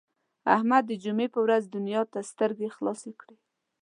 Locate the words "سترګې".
2.31-2.67